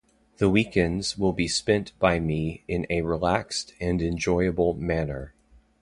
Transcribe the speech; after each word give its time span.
The 0.37 0.49
weekends 0.49 1.15
will 1.15 1.31
be 1.31 1.47
spent 1.47 1.91
by 1.99 2.19
me 2.19 2.63
in 2.67 2.87
a 2.89 3.01
relaxed 3.03 3.75
and 3.79 4.01
enjoyable 4.01 4.73
manner. 4.73 5.35